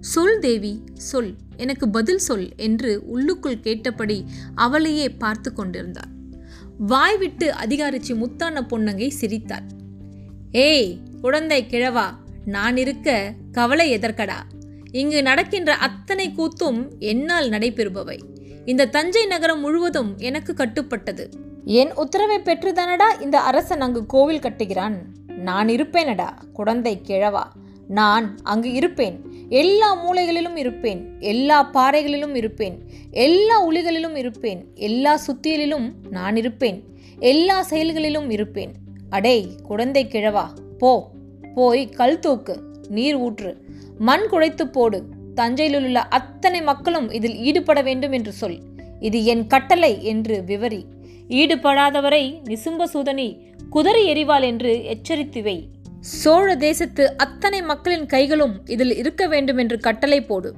சொல் 0.00 0.38
தேவி 0.38 0.82
சொல் 0.94 1.34
எனக்கு 1.56 1.88
பதில் 1.88 2.18
சொல் 2.18 2.48
என்று 2.56 3.06
உள்ளுக்குள் 3.06 3.60
கேட்டபடி 3.60 4.24
அவளையே 4.54 5.08
பார்த்து 5.08 5.52
கொண்டிருந்தார். 5.52 6.08
வாய் 6.78 7.16
விட்டு 7.16 7.52
அதிகாரிச்சி 7.52 8.14
முத்தான 8.14 8.60
பொன்னங்கை 8.60 9.08
சிரித்தார். 9.08 9.62
ஏய் 10.52 11.00
குழந்தை 11.20 11.66
கிழவா 11.70 12.06
நான் 12.44 12.76
இருக்க 12.76 13.34
கவலை 13.52 13.98
எதற்கடா? 13.98 14.36
இங்கு 14.90 15.22
நடக்கின்ற 15.22 15.74
அத்தனை 15.74 16.34
கூத்தும் 16.36 16.98
என்னால் 16.98 17.48
நடைபெறுபவை. 17.48 18.20
இந்த 18.64 18.86
தஞ்சை 18.86 19.26
நகரம் 19.26 19.60
முழுவதும் 19.60 20.18
எனக்கு 20.18 20.52
கட்டுப்பட்டது. 20.52 21.30
என் 21.70 21.94
உத்தரவை 21.94 22.36
பெற்றுதானடா 22.36 23.20
இந்த 23.20 23.40
அரசன் 23.40 23.80
அங்கு 23.80 24.06
கோவில் 24.06 24.38
கட்டுகிறான்? 24.38 24.94
நான் 25.26 25.68
இருப்பேனடா 25.68 26.28
குழந்தை 26.52 27.00
கிழவா. 27.06 27.42
நான் 27.88 28.36
அங்கு 28.42 28.72
இருப்பேன். 28.72 29.20
எல்லா 29.48 30.10
மூலைகளிலும் 30.10 30.56
இருப்பேன். 30.56 31.20
எல்லா 31.20 31.62
பாறைகளிலும் 31.62 32.34
இருப்பேன். 32.34 32.82
எல்லா 33.10 33.68
உளிகளிலும் 33.68 34.16
இருப்பேன். 34.16 34.66
எல்லா 34.74 35.20
சுத்தியலிலும் 35.26 35.92
நான் 36.10 36.36
இருப்பேன். 36.36 36.84
எல்லா 37.18 37.62
செயல்களிலும் 37.62 38.30
இருப்பேன். 38.30 38.72
அடேய் 39.10 39.62
குழந்தை 39.62 40.06
கிழவா 40.06 40.46
போ. 40.78 41.10
போய் 41.54 41.88
கல் 41.88 42.18
தூக்கு 42.18 42.62
நீர் 42.88 43.14
ஊற்று. 43.14 43.64
மண் 43.98 44.26
குழைத்து 44.30 44.64
போடு. 44.64 45.04
தஞ்சையிலுள்ள 45.36 45.94
அத்தனை 45.94 46.62
மக்களும் 46.62 47.10
இதில் 47.10 47.36
ஈடுபட 47.36 47.82
வேண்டும் 47.82 48.12
என்று 48.12 48.32
சொல். 48.32 48.58
இது 49.00 49.24
என் 49.24 49.46
கட்டளை 49.46 50.04
என்று 50.04 50.42
விவரி 50.44 50.86
ஈடுபடாதவரை 51.30 52.24
நிசும்ப 52.44 52.84
சூதனி 52.84 53.28
குதிரை 53.70 54.02
எறிவாள் 54.12 54.42
என்று 54.42 54.84
எச்சரித்து 54.84 55.42
வை. 55.42 55.68
சோழ 56.00 56.48
தேசத்து 56.56 57.16
அத்தனை 57.16 57.62
மக்களின் 57.62 58.06
கைகளும் 58.06 58.54
இதில் 58.66 58.96
இருக்க 58.96 59.26
வேண்டும் 59.26 59.56
என்று 59.56 59.80
கட்டளை 59.80 60.24
போடு. 60.24 60.50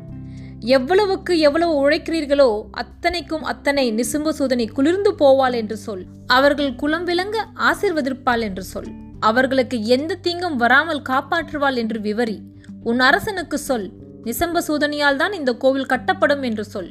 எவ்வளவுக்கு 0.60 1.38
எவ்வளவு 1.38 1.74
உழைக்கிறீர்களோ 1.82 2.62
அத்தனைக்கும் 2.70 3.42
அத்தனை 3.42 3.92
நிசும்ப 3.92 4.32
சூதனை 4.32 4.66
குளிர்ந்து 4.66 5.14
போவாள் 5.18 5.52
என்று 5.52 5.76
சொல். 5.76 6.04
அவர்கள் 6.26 6.74
குலம் 6.74 7.04
விளங்க 7.04 7.46
ஆசிர்வதிப்பாள் 7.70 8.40
என்று 8.40 8.62
சொல். 8.62 8.90
அவர்களுக்கு 9.20 9.84
எந்த 9.86 10.18
தீங்கும் 10.22 10.56
வராமல் 10.56 11.02
காப்பாற்றுவாள் 11.02 11.74
என்று 11.74 12.00
விவரி. 12.00 12.42
உன் 12.82 12.98
அரசனுக்கு 12.98 13.58
சொல். 13.58 13.92
நிசம்ப 14.24 14.62
சூதனியால் 14.68 15.16
தான் 15.16 15.32
இந்த 15.32 15.52
கோவில் 15.56 15.86
கட்டப்படும் 15.86 16.42
என்று 16.42 16.64
சொல். 16.64 16.90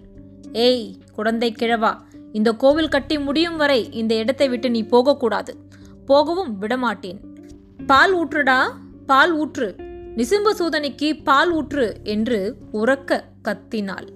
ஏய் 0.53 0.95
குழந்தை 1.11 1.51
கிழவா 1.51 1.91
இந்த 2.37 2.49
கோவில் 2.63 2.93
கட்டி 2.95 3.15
முடியும் 3.17 3.57
வரை 3.61 3.81
இந்த 4.01 4.13
இடத்தை 4.15 4.47
விட்டு 4.49 4.69
நீ 4.69 4.81
போகக்கூடாது. 4.93 5.53
போகவும் 6.09 6.51
விடமாட்டேன். 6.61 7.19
பால் 7.85 8.13
ஊற்றுடா 8.19 8.59
பால் 9.11 9.33
ஊற்று. 9.41 9.67
நிசும்ப 10.19 10.53
சூதனைக்கு 10.59 11.09
பால் 11.27 11.51
ஊற்று 11.57 11.87
என்று 12.13 12.39
உறக்க 12.79 13.21
கத்தினாள். 13.47 14.07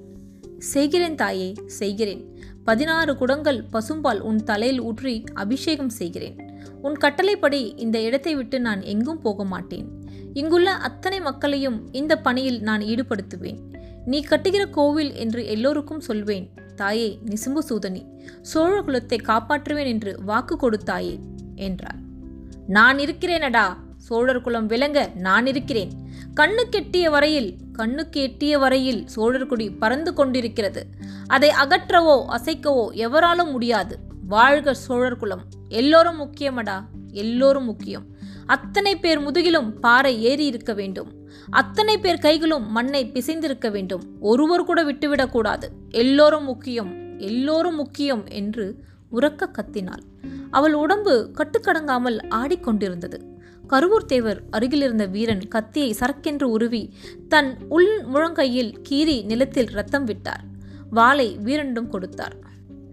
செய்கிறேன் 0.71 1.17
தாயே 1.21 1.49
செய்கிறேன். 1.79 2.23
பதினாறு 2.67 3.11
குடங்கள் 3.21 3.59
பசும்பால் 3.73 4.21
உன் 4.29 4.41
தலையில் 4.49 4.81
ஊற்றி 4.89 5.15
அபிஷேகம் 5.43 5.93
செய்கிறேன். 5.99 6.35
உன் 6.87 6.97
கட்டளைப்படி 7.03 7.61
இந்த 7.85 7.97
இடத்தை 8.07 8.33
விட்டு 8.35 8.59
நான் 8.59 8.81
எங்கும் 8.93 9.21
போக 9.21 9.43
மாட்டேன் 9.43 9.87
இங்குள்ள 10.39 10.69
அத்தனை 10.87 11.19
மக்களையும் 11.19 11.79
இந்த 11.99 12.13
பணியில் 12.17 12.59
நான் 12.61 12.83
ஈடுபடுத்துவேன். 12.91 13.59
நீ 14.05 14.25
கட்டுகிற 14.29 14.69
கோவில் 14.69 15.13
என்று 15.13 15.45
எல்லோருக்கும் 15.45 15.99
சொல்வேன் 15.99 16.49
தாயே 16.75 17.19
நிசும்பு 17.25 17.59
சூதனி 17.59 18.05
சோழ 18.41 18.81
குலத்தை 18.81 19.17
காப்பாற்றுவேன் 19.23 19.85
என்று 19.85 20.19
வாக்கு 20.25 20.55
கொடுத்தாயே 20.55 21.19
என்றார் 21.55 21.95
நான் 22.67 22.97
இருக்கிறேனடா 22.97 23.75
சோழர் 23.97 24.41
குலம் 24.41 24.65
விளங்க 24.65 25.11
நான் 25.15 25.45
இருக்கிறேன். 25.45 25.91
கண்ணுக்கு 26.33 26.79
எட்டிய 26.79 27.09
வரையில் 27.09 27.57
கண்ணுக்கு 27.71 28.21
எட்டிய 28.21 28.57
வரையில் 28.57 29.07
சோழர் 29.07 29.45
குடி 29.45 29.69
பறந்து 29.69 30.13
கொண்டிருக்கிறது. 30.13 30.87
அதை 31.27 31.49
அகற்றவோ 31.49 32.25
அசைக்கவோ 32.29 32.91
எவராலும் 32.91 33.51
முடியாது. 33.51 33.97
வாழ்க 34.27 34.73
சோழர் 34.73 35.17
குலம். 35.17 35.43
எல்லோரும் 35.69 36.17
முக்கியமடா? 36.17 36.85
எல்லோரும் 37.11 37.65
முக்கியம். 37.65 38.05
அத்தனை 38.45 38.95
பேர் 38.95 39.19
முதுகிலும் 39.19 39.79
பாறை 39.79 40.23
ஏறி 40.23 40.45
இருக்க 40.45 40.73
வேண்டும். 40.73 41.22
அத்தனை 41.49 41.97
பேர் 41.97 42.19
கைகளும் 42.19 42.71
மண்ணை 42.71 43.11
பிசைந்திருக்க 43.13 43.71
வேண்டும். 43.71 44.03
ஒருவர் 44.19 44.65
கூட 44.65 44.83
விட்டுவிடக்கூடாது. 44.83 45.63
எல்லோரும் 45.89 46.43
முக்கியம் 46.43 47.17
எல்லோரும் 47.17 47.75
முக்கியம் 47.75 48.27
என்று 48.27 48.83
உறக்க 49.11 49.49
கத்தினாள். 49.51 50.03
அவள் 50.51 50.73
உடம்பு 50.73 51.31
கட்டுக்கடங்காமல் 51.37 52.17
ஆடிக்கொண்டிருந்தது. 52.29 53.19
கருவூர் 53.69 54.05
தேவர் 54.05 54.41
அருகிலிருந்த 54.51 55.05
வீரன் 55.05 55.47
கத்தியை 55.47 55.95
சரக்கென்று 55.99 56.43
உருவி 56.43 56.93
தன் 57.27 57.57
உள் 57.69 58.01
முழங்கையில் 58.13 58.73
கீறி 58.89 59.25
நிலத்தில் 59.25 59.65
ரத்தம் 59.65 60.03
விட்டார். 60.03 60.43
வாளை 60.89 61.37
வீரனிடம் 61.37 61.89
கொடுத்தார். 61.89 62.35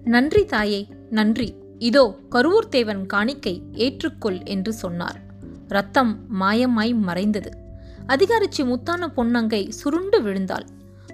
நன்றி 0.04 0.45
தாயே 0.45 0.87
நன்றி. 1.11 1.54
இதோ 1.78 2.19
கருவூர் 2.30 2.69
தேவன் 2.69 3.07
காணிக்கை 3.07 3.62
ஏற்றுக்கொள் 3.73 4.45
என்று 4.45 4.73
சொன்னார். 4.73 5.21
ரத்தம் 5.69 6.19
மாயமாய் 6.40 6.95
மறைந்தது. 6.95 7.60
அதிகாரிச்சி 8.07 8.64
முத்தான 8.64 9.09
பொன்னங்கை 9.16 9.69
சுருண்டு 9.69 10.23
விழுந்தாள். 10.23 10.66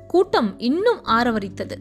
கூட்டம் 0.06 0.58
இன்னும் 0.58 1.04
ஆரவரித்தது. 1.04 1.76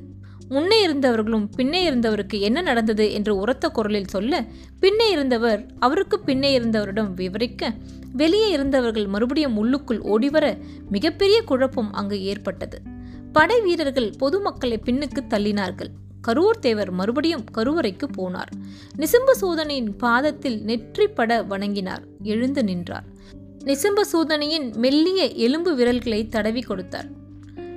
முன்னே 0.50 0.88
இருந்தவர்களும் 0.88 1.48
பின்னே 1.56 1.90
இருந்தவருக்கு 1.90 2.40
என்ன 2.40 2.62
நடந்தது 2.62 3.12
என்று 3.12 3.36
உரத்த 3.36 3.70
குரலில் 3.70 4.08
சொல்ல 4.08 4.46
பின்னே 4.80 5.12
இருந்தவர் 5.12 5.66
அவருக்கு 5.80 6.20
பின்னே 6.20 6.60
இருந்தவரிடம் 6.60 7.14
விவரிக்க 7.14 7.74
வெளியே 8.14 8.50
இருந்தவர்கள் 8.50 9.08
மறுபடியும் 9.08 9.58
உள்ளுக்குள் 9.58 10.00
ஓடிவர 10.00 10.58
மிகப்பெரிய 10.90 11.42
குழப்பம் 11.42 11.94
அங்கு 11.94 12.24
ஏற்பட்டது. 12.24 12.82
படை 13.32 13.62
வீரர்கள் 13.62 14.14
பொதுமக்களை 14.18 14.80
பின்னுக்கு 14.86 15.22
தள்ளினார்கள். 15.30 15.88
கரூர் 16.28 16.60
தேவர் 16.60 16.92
மறுபடியும் 16.92 17.46
கருவறைக்கு 17.56 18.08
போனார். 18.18 18.52
நிசிம்ப 18.98 19.32
சோதனையின் 19.32 19.96
பாதத்தில் 19.96 20.66
நெற்றிப்பட 20.66 21.48
வணங்கினார். 21.48 22.04
எழுந்து 22.22 22.64
நின்றார். 22.64 23.04
நிசம்பசூதனையின் 23.68 24.76
மெல்லிய 24.76 25.22
எலும்பு 25.46 25.76
விரல்களை 25.76 26.28
தடவி 26.28 26.62
கொடுத்தார். 26.62 27.08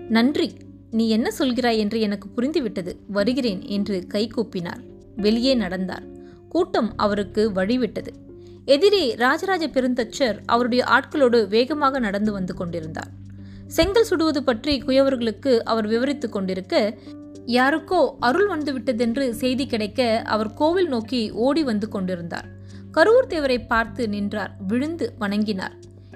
நன்றி 0.09 0.53
நீ 0.91 1.09
என்ன 1.09 1.33
சொல்கிறாய் 1.39 1.77
என்று 1.77 2.01
எனக்கு 2.01 2.29
புரிந்துவிட்டது 2.37 2.93
வருகிறேன் 3.07 3.63
என்று 3.67 4.07
கை 4.07 4.31
கூப்பினார். 4.37 4.81
வெளியே 5.17 5.55
நடந்தார். 5.55 6.03
கூட்டம் 6.49 6.93
அவருக்கு 6.97 7.51
வழிவிட்டது. 7.51 8.13
எதிரே 8.65 9.15
ராஜராஜ 9.15 9.67
பெருந்தச்சர் 9.67 10.39
அவருடைய 10.47 10.85
ஆட்களோடு 10.85 11.49
வேகமாக 11.49 11.99
நடந்து 11.99 12.33
வந்து 12.33 12.55
கொண்டிருந்தார். 12.55 13.11
செங்கல் 13.67 14.09
சுடுவது 14.11 14.43
பற்றி 14.43 14.83
குயவர்களுக்கு 14.83 15.59
அவர் 15.59 15.87
விவரித்துக் 15.87 16.33
கொண்டிருக்க 16.33 16.99
யாருக்கோ 17.47 18.15
அருள் 18.21 18.49
வந்துவிட்டதென்று 18.49 19.31
செய்தி 19.31 19.67
கிடைக்க 19.67 20.23
அவர் 20.25 20.55
கோவில் 20.55 20.89
நோக்கி 20.89 21.31
ஓடி 21.31 21.63
வந்து 21.63 21.89
கொண்டிருந்தார். 21.89 22.57
கரூர் 22.99 23.27
தேவரை 23.29 23.67
பார்த்து 23.67 24.09
நின்றார் 24.09 24.57
விழுந்து 24.67 25.15
வணங்கினார். 25.19 25.73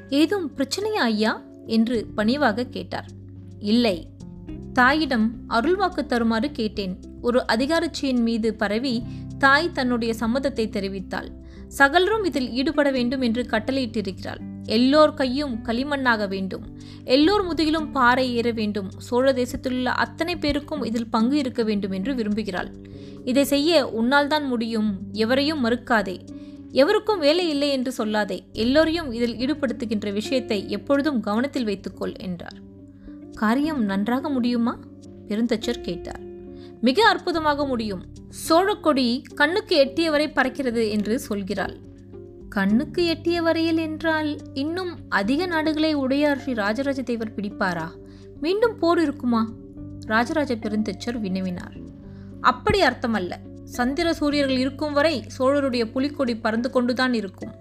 ஏதும் 0.08 0.50
பிரச்சனையா 0.56 1.02
ஐயா? 1.02 1.42
என்று 1.66 2.06
பணிவாக 2.14 2.64
கேட்டார். 2.64 3.06
இல்லை. 3.58 4.10
தாயிடம் 4.72 5.34
அருள்வாக்கு 5.48 6.06
தருமாறு 6.06 6.50
கேட்டேன். 6.50 7.00
ஒரு 7.22 7.44
அதிகாரச்சியின் 7.48 8.22
மீது 8.22 8.54
பரவி 8.54 9.02
தாய் 9.38 9.72
தன்னுடைய 9.72 10.14
சம்மதத்தை 10.20 10.68
தெரிவித்தாள். 10.68 11.28
சகலரும் 11.68 12.24
இதில் 12.24 12.50
ஈடுபட 12.50 12.90
வேண்டும் 12.90 13.20
என்று 13.20 13.42
கட்டளையிட்டிருக்கிறாள். 13.42 14.40
எல்லோர் 14.64 15.14
கையும் 15.14 15.64
களிமண்ணாக 15.64 16.28
வேண்டும். 16.28 16.78
எல்லோர் 17.04 17.54
முதுகிலும் 17.54 17.90
பாறை 17.90 18.34
ஏற 18.34 18.50
வேண்டும். 18.50 18.90
சோழ 18.98 19.32
தேசத்திலுள்ள 19.32 19.84
அத்தனை 19.84 20.36
பேருக்கும் 20.36 20.82
இதில் 20.82 21.10
பங்கு 21.10 21.36
இருக்க 21.36 21.62
வேண்டும் 21.62 21.90
என்று 21.90 22.14
விரும்புகிறாள். 22.14 22.72
இதை 23.24 23.44
செய்ய 23.44 23.88
உன்னால் 23.88 24.26
தான் 24.26 24.46
முடியும். 24.46 24.98
எவரையும் 25.12 25.64
மறுக்காதே. 25.64 26.26
எவருக்கும் 26.72 27.18
வேலை 27.18 27.48
இல்லை 27.48 27.68
என்று 27.68 27.92
சொல்லாதே 27.98 28.38
எல்லோரையும் 28.52 29.12
இதில் 29.12 29.36
ஈடுபடுத்துகின்ற 29.36 30.12
விஷயத்தை 30.12 30.70
எப்பொழுதும் 30.70 31.20
கவனத்தில் 31.20 31.64
வைத்துக்கொள் 31.64 32.14
என்றார். 32.16 32.58
காரியம் 33.32 33.84
நன்றாக 33.84 34.28
முடியுமா? 34.28 34.78
பெருந்தச்சர் 35.28 35.80
கேட்டார். 35.80 36.20
மிக 36.80 37.08
அற்புதமாக 37.08 37.66
முடியும். 37.66 38.04
சோழக்கொடி 38.28 39.22
கண்ணுக்கு 39.34 39.76
எட்டியவரை 39.84 40.26
பறக்கிறது 40.28 40.88
என்று 40.88 41.20
சொல்கிறாள். 41.28 41.76
கண்ணுக்கு 42.48 43.06
எட்டிய 43.06 43.42
வரையில் 43.42 43.76
என்றால் 43.76 44.36
இன்னும் 44.54 44.96
அதிக 45.08 45.46
நாடுகளை 45.46 45.94
உடையாற்றி 45.94 46.54
ராஜராஜ 46.54 47.02
தேவர் 47.02 47.34
பிடிப்பாரா? 47.34 47.88
மீண்டும் 48.40 48.78
போர் 48.78 49.00
இருக்குமா? 49.00 49.52
ராஜராஜ 50.06 50.54
பெருந்தச்சர் 50.54 51.20
வினவினார். 51.22 51.76
அப்படி 52.40 52.80
அர்த்தமல்ல. 52.80 53.32
சந்திர 53.72 54.14
சூரியர்கள் 54.14 54.58
இருக்கும் 54.58 54.92
வரை 54.92 55.24
சோழருடைய 55.38 55.84
புலிக்கொடி 55.92 56.36
பறந்து 56.36 56.70
கொண்டுதான் 56.70 57.14
இருக்கும். 57.14 57.52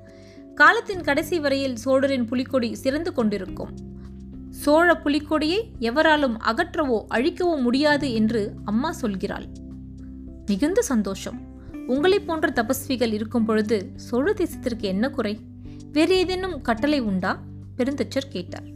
காலத்தின் 0.55 1.01
கடைசி 1.01 1.39
வரையில் 1.39 1.75
சோழரின் 1.75 2.25
புலிக்கொடி 2.25 2.75
சிறந்து 2.75 3.13
கொண்டிருக்கும். 3.13 3.71
சோழ 4.49 5.01
புலிக்கொடியை 5.03 5.59
எவராலும் 5.79 6.35
அகற்றவோ 6.47 6.97
அழிக்கவோ 7.09 7.61
முடியாது 7.61 8.13
என்று 8.13 8.53
அம்மா 8.63 8.95
சொல்கிறாள். 9.01 9.45
மிகுந்த 10.45 10.81
சந்தோஷம். 10.81 11.39
உங்களை 11.87 12.19
போன்ற 12.19 12.47
தபஸ்விகள் 12.55 13.13
இருக்கும் 13.13 13.45
பொழுது 13.45 13.77
சோழ 13.95 14.33
தேசத்திற்கு 14.33 14.87
என்ன 14.93 15.09
குறை? 15.09 15.39
வேறு 15.91 16.15
ஏதேனும் 16.15 16.61
கட்டளை 16.61 16.99
உண்டா? 16.99 17.31
பெருந்தச்சர் 17.77 18.31
கேட்டார். 18.31 18.67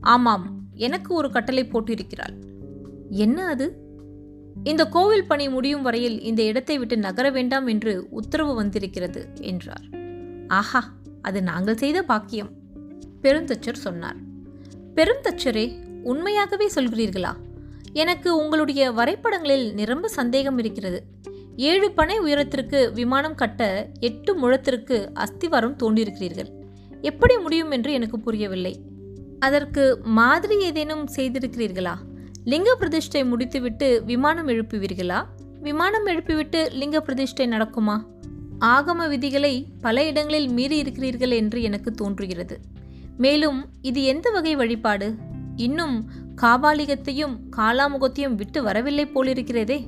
ஆமாம் 0.00 0.46
எனக்கு 0.74 1.14
ஒரு 1.14 1.30
கட்டளை 1.30 1.64
போட்டிருக்கிறாள். 1.64 2.36
என்ன 3.08 3.46
அது? 3.46 3.66
இந்த 4.64 4.84
கோவில் 4.84 5.26
பணி 5.26 5.48
முடியும் 5.48 5.82
வரையில் 5.82 6.20
இந்த 6.20 6.42
இடத்தை 6.42 6.78
விட்டு 6.78 6.96
நகர 6.96 7.30
வேண்டாம் 7.30 7.66
என்று 7.66 8.06
உத்தரவு 8.10 8.54
வந்திருக்கிறது 8.54 9.28
என்றார். 9.40 9.84
ஆஹா 10.48 10.92
அது 11.22 11.42
நாங்கள் 11.42 11.76
செய்த 11.76 12.02
பாக்கியம் 12.02 12.50
பெருந்தச்சர் 13.22 13.84
சொன்னார். 13.86 14.16
பெருந்தச்சரே 14.94 15.78
உண்மையாகவே 16.02 16.70
சொல்கிறீர்களா? 16.74 17.32
எனக்கு 17.92 18.36
உங்களுடைய 18.36 18.92
வரைபடங்களில் 18.92 19.74
நிரம்ப 19.74 20.08
சந்தேகம் 20.08 20.58
இருக்கிறது. 20.58 21.02
ஏழு 21.56 21.90
பனை 21.90 22.18
உயரத்திற்கு 22.18 22.92
விமானம் 22.92 23.34
கட்ட 23.34 23.90
எட்டு 24.00 24.36
முழத்திற்கு 24.36 25.10
அஸ்திவாரம் 25.14 25.76
தோண்டியிருக்கிறீர்கள் 25.82 26.50
எப்படி 27.00 27.38
முடியும் 27.38 27.70
என்று 27.70 27.92
எனக்கு 27.92 28.20
புரியவில்லை. 28.20 28.80
அதற்கு 29.38 29.98
மாதிரி 30.04 30.62
ஏதேனும் 30.62 31.08
செய்திருக்கிறீர்களா? 31.16 31.94
லிங்க 32.44 32.74
பிரதிஷ்டை 32.74 33.24
முடித்துவிட்டு 33.24 34.02
விமானம் 34.04 34.48
எழுப்புவீர்களா? 34.48 35.24
விமானம் 35.60 36.06
எழுப்பிவிட்டு 36.06 36.72
லிங்க 36.72 37.00
பிரதிஷ்டை 37.00 37.48
நடக்குமா? 37.48 38.04
ஆகம 38.60 39.08
விதிகளை 39.08 39.66
பல 39.80 40.06
இடங்களில் 40.06 40.48
மீறி 40.48 40.76
இருக்கிறீர்கள் 40.76 41.30
என்று 41.30 41.62
எனக்கு 41.62 41.92
தோன்றுகிறது. 41.92 42.60
மேலும் 43.16 43.68
இது 43.82 44.02
எந்த 44.02 44.30
வகை 44.30 44.56
வழிபாடு? 44.56 45.14
இன்னும் 45.56 46.10
காபாலிகத்தையும் 46.36 47.38
காலாமுகத்தையும் 47.56 48.34
விட்டு 48.34 48.62
வரவில்லை 48.62 49.06
போலிருக்கிறதே. 49.06 49.86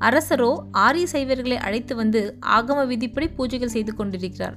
அரசரோ 0.00 0.58
ஆரிய 0.70 1.06
சைவர்களை 1.12 1.54
அழைத்து 1.54 1.96
வந்து 1.96 2.38
ஆகம 2.46 2.86
விதிப்படி 2.86 3.28
பூஜைகள் 3.38 3.74
செய்து 3.76 3.94
கொண்டிருக்கிறார். 3.94 4.56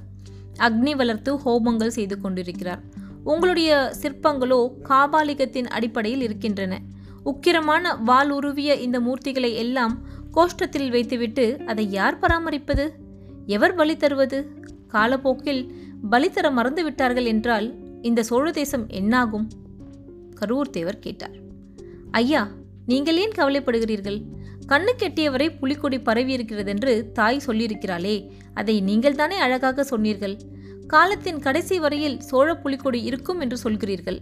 அக்னி 0.58 0.96
வளர்த்து 0.96 1.36
ஹோமங்கள் 1.36 1.86
செய்து 1.86 2.20
கொண்டிருக்கிறார். 2.20 2.82
உங்களுடைய 3.24 3.92
சிற்பங்களோ 4.02 4.68
காபாலிகத்தின் 4.82 5.66
அடிப்படையில் 5.66 6.20
இருக்கின்றன. 6.20 6.80
உக்கிரமான 7.30 7.84
வால் 8.04 8.30
உருவிய 8.30 8.74
இந்த 8.74 9.00
மூர்த்திகளை 9.00 9.54
எல்லாம் 9.54 9.94
கோஷ்டத்தில் 10.34 10.90
வைத்துவிட்டு 10.90 11.44
அதை 11.66 11.90
யார் 11.90 12.18
பராமரிப்பது? 12.18 12.84
எவர் 13.46 13.74
பலி 13.74 13.96
தருவது? 13.96 14.38
காலப்போக்கில் 14.88 15.62
பலி 16.10 16.30
தர 16.30 16.50
மறந்து 16.50 16.84
விட்டார்கள் 16.84 17.24
என்றால் 17.24 17.66
இந்த 18.02 18.22
சோழ 18.22 18.50
தேசம் 18.50 18.86
என்னாகும்? 18.88 19.46
கரூர் 20.40 20.70
தேவர் 20.70 20.98
கேட்டார். 20.98 21.36
ஐயா 22.10 22.42
நீங்கள் 22.86 23.16
ஏன் 23.16 23.36
கவலைப்படுகிறீர்கள்? 23.36 24.18
கண்ணு 24.68 24.92
கெட்டியவரை 24.98 25.48
புலிக்கொடி 25.58 25.98
பரவி 26.00 26.32
இருக்கிறதென்று 26.32 27.12
தாய் 27.12 27.40
சொல்லியிருக்கிறாளே 27.46 28.16
அதை 28.54 28.80
நீங்கள் 28.80 29.14
தானே 29.14 29.36
அழகாக 29.38 29.84
சொன்னீர்கள்? 29.84 30.36
காலத்தின் 30.86 31.38
கடைசி 31.38 31.78
வரையில் 31.78 32.20
சோழ 32.20 32.48
புலிக்கொடி 32.54 33.02
இருக்கும் 33.02 33.40
என்று 33.40 33.56
சொல்கிறீர்கள். 33.64 34.18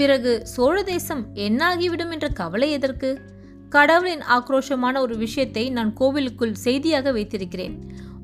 பிறகு 0.00 0.46
சோழ 0.46 0.82
தேசம் 0.82 1.26
என்னாகிவிடும் 1.34 2.12
என்ற 2.12 2.28
கவலை 2.28 2.70
எதற்கு? 2.70 3.20
கடவுளின் 3.68 4.22
ஆக்ரோஷமான 4.38 4.98
ஒரு 4.98 5.16
விஷயத்தை 5.16 5.70
நான் 5.70 5.92
கோவிலுக்குள் 5.92 6.54
செய்தியாக 6.54 7.12
வைத்திருக்கிறேன். 7.12 7.74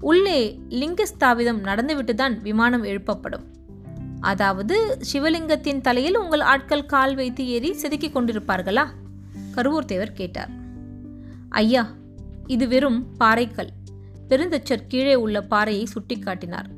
உள்ளே 0.00 0.58
லிங்க 0.68 1.04
ஸ்தாபிதம் 1.04 1.60
நடந்துவிட்டுதான் 1.62 2.40
விமானம் 2.40 2.84
எழுப்பப்படும். 2.84 3.44
அதாவது 4.20 4.98
சிவலிங்கத்தின் 5.12 5.80
தலையில் 5.80 6.16
உங்கள் 6.16 6.40
ஆட்கள் 6.40 6.86
கால் 6.86 7.14
வைத்து 7.14 7.48
ஏறி 7.48 7.70
செதுக்கிக் 7.82 8.16
கொண்டிருப்பார்களா? 8.16 8.86
கருவூர் 9.54 9.90
தேவர் 9.92 10.12
கேட்டார். 10.12 10.50
ஐயா 11.48 11.88
இது 12.46 12.68
வெறும் 12.68 13.06
பாறைக்கல் 13.20 13.72
பெருந்தச்சர் 14.28 14.86
கீழே 14.88 15.14
உள்ள 15.14 15.42
பாறையை 15.42 15.86
சுட்டிக்காட்டினார். 15.94 16.70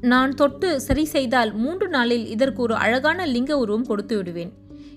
நான் 0.00 0.34
தொட்டு 0.34 0.80
சரி 0.80 1.04
செய்தால் 1.04 1.54
மூன்று 1.54 1.88
நாளில் 1.88 2.26
இதற்கு 2.26 2.62
ஒரு 2.62 2.74
அழகான 2.74 3.26
லிங்க 3.26 3.58
உருவம் 3.58 3.86
கொடுத்து 3.86 4.16
விடுவேன். 4.16 4.52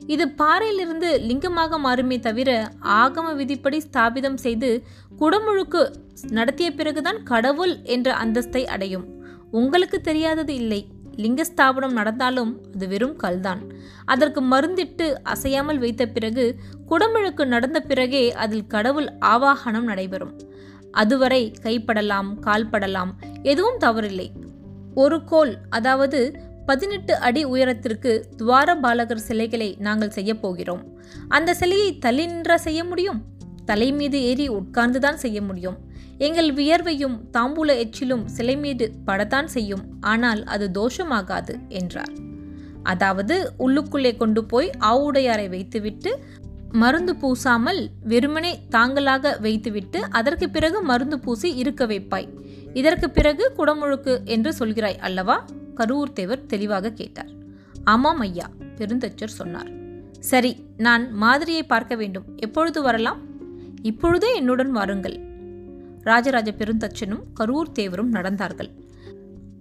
இது 0.08 0.30
பாறையிலிருந்து 0.30 1.20
லிங்கமாக 1.20 1.80
மாறுமே 1.80 2.20
தவிர 2.20 2.72
ஆகம 2.82 3.36
விதிப்படி 3.36 3.82
ஸ்தாபிதம் 3.88 4.34
செய்து 4.34 4.84
குடமுழுக்கு 5.20 5.96
நடத்திய 6.30 6.74
பிறகுதான் 6.74 7.24
கடவுள் 7.24 7.84
என்ற 7.84 8.18
அந்தஸ்தை 8.24 8.64
அடையும். 8.66 9.06
உங்களுக்கு 9.52 10.02
தெரியாதது 10.02 10.56
இல்லை. 10.56 10.88
லிங்க 11.16 11.44
ஸ்தாபனம் 11.44 11.92
நடந்தாலும் 11.92 12.62
அது 12.74 12.88
வெறும் 12.88 13.16
கல்தான். 13.16 13.62
அதற்கு 14.06 14.42
மருந்திட்டு 14.42 15.14
அசையாமல் 15.24 15.80
வைத்த 15.80 16.06
பிறகு 16.06 16.60
குடமுழுக்கு 16.90 17.46
நடந்த 17.46 17.80
பிறகே 17.80 18.34
அதில் 18.34 18.68
கடவுள் 18.68 19.10
ஆவாகனம் 19.22 19.90
நடைபெறும். 19.92 20.40
அதுவரை 20.92 21.54
கைப்படலாம் 21.64 22.32
கால்படலாம் 22.46 23.12
எதுவும் 23.44 23.78
தவறில்லை. 23.80 24.30
ஒரு 24.94 25.24
கோல் 25.24 25.58
அதாவது 25.70 26.36
பதினெட்டு 26.66 27.16
அடி 27.16 27.44
உயரத்திற்கு 27.44 28.26
துவார 28.38 28.76
பாலகர் 28.76 29.20
சிலைகளை 29.20 29.76
நாங்கள் 29.80 30.10
செய்ய 30.10 30.40
போகிறோம். 30.40 31.00
அந்த 31.28 31.54
சிலையை 31.54 31.98
தள்ளி 31.98 32.26
நின்றா 32.26 32.56
செய்ய 32.56 32.84
முடியும்? 32.84 33.24
தலை 33.66 33.92
மீது 33.92 34.24
ஏறி 34.24 34.50
உட்கார்ந்துதான் 34.50 35.14
செய்ய 35.14 35.42
முடியும். 35.42 35.78
எங்கள் 36.18 36.54
வியர்வையும் 36.54 37.20
தாம்பூல 37.34 37.76
எச்சிலும் 37.78 38.26
சிலை 38.26 38.58
மீது 38.58 38.92
படத்தான் 39.08 39.46
செய்யும். 39.46 39.82
ஆனால் 40.02 40.44
அது 40.44 40.72
தோஷமாகாது 40.74 41.68
என்றார். 41.68 42.14
அதாவது 42.84 43.52
உள்ளுக்குள்ளே 43.60 44.18
கொண்டு 44.18 44.46
போய் 44.46 44.70
ஆவுடையாரை 44.80 45.50
வைத்துவிட்டு 45.50 46.24
மருந்து 46.72 47.16
பூசாமல் 47.16 47.88
வெறுமனே 48.04 48.60
தாங்களாக 48.70 49.38
வைத்துவிட்டு 49.42 50.00
அதற்கு 50.10 50.50
பிறகு 50.50 50.82
மருந்து 50.82 51.20
பூசி 51.20 51.54
இருக்க 51.54 51.86
வைப்பாய். 51.86 52.30
இதற்கு 52.74 53.10
பிறகு 53.10 53.52
குடமுழுக்கு 53.58 54.24
என்று 54.24 54.52
சொல்கிறாய் 54.60 54.98
அல்லவா? 54.98 55.46
கரூர் 55.76 56.14
தேவர் 56.14 56.46
தெளிவாக 56.46 56.92
கேட்டார். 56.92 57.30
ஆமாம் 57.84 58.20
ஐயா 58.20 58.50
பெருந்தச்சர் 58.76 59.38
சொன்னார். 59.40 59.72
சரி 60.20 60.64
நான் 60.78 61.14
மாதிரியை 61.14 61.64
பார்க்க 61.64 61.96
வேண்டும். 61.96 62.24
எப்பொழுது 62.36 62.82
வரலாம்? 62.82 63.20
இப்பொழுதே 63.82 64.36
என்னுடன் 64.36 64.72
வாருங்கள். 64.72 65.20
ராஜராஜ 66.02 66.52
பெருந்தச்சனும் 66.52 67.24
கரூர் 67.40 67.72
தேவரும் 67.80 68.14
நடந்தார்கள். 68.14 68.70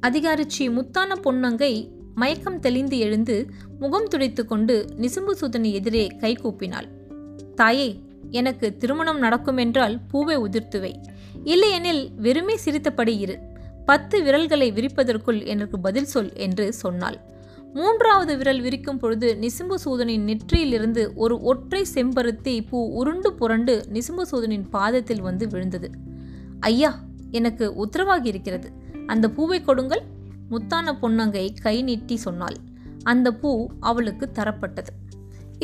அதிகாரி 0.00 0.44
ஸ்ரீ 0.46 0.68
முத்தான 0.68 1.16
பொன்னங்கை 1.24 1.88
மயக்கம் 2.14 2.60
தெளிந்து 2.60 2.98
எழுந்து 2.98 3.50
முகம் 3.78 4.08
துடைத்து 4.08 4.46
கொண்டு 4.46 4.86
நிசும்பு 4.96 5.30
சூதனை 5.30 5.72
எதிரே 5.72 6.06
கை 6.06 6.36
கூப்பினாள். 6.36 6.88
தாயே 7.60 7.88
எனக்கு 8.30 8.66
திருமணம் 8.76 9.18
நடக்கும் 9.18 9.56
என்றால் 9.56 9.96
பூவை 10.10 10.36
உதிர்த்துவை. 10.38 10.92
இல்லையெனில் 11.44 12.02
வெறுமே 12.16 12.56
சிரித்தபடி 12.56 13.14
இரு. 13.18 13.36
பத்து 13.84 14.22
விரல்களை 14.22 14.68
விரிப்பதற்குள் 14.72 15.40
எனக்கு 15.44 15.76
பதில் 15.80 16.04
சொல் 16.04 16.30
என்று 16.34 16.72
சொன்னாள். 16.72 17.18
மூன்றாவது 17.74 18.36
விரல் 18.36 18.60
விரிக்கும் 18.60 18.98
பொழுது 18.98 19.28
நிசும்பு 19.40 19.74
சூதனின் 19.74 20.24
நெற்றியிலிருந்து 20.24 21.02
ஒரு 21.14 21.40
ஒற்றை 21.42 21.82
செம்பருத்தி 21.94 22.54
பூ 22.68 22.78
உருண்டு 22.94 23.34
புரண்டு 23.34 23.74
நிசும்பு 23.92 24.22
சூதனின் 24.22 24.66
பாதத்தில் 24.68 25.20
வந்து 25.20 25.48
விழுந்தது. 25.48 25.90
ஐயா 26.60 26.92
எனக்கு 27.30 27.66
உத்தரவாகி 27.84 28.26
இருக்கிறது. 28.26 28.70
அந்த 29.06 29.28
பூவை 29.30 29.60
கொடுங்கள். 29.60 30.02
முத்தான 30.50 30.94
பொன்னங்கை 31.02 31.46
கை 31.62 31.82
நீட்டி 31.82 32.16
சொன்னாள். 32.16 32.56
அந்த 33.02 33.28
பூ 33.32 33.50
அவளுக்கு 33.80 34.28
தரப்பட்டது. 34.34 34.92